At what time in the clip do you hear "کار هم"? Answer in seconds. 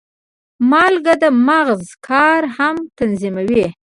2.07-2.75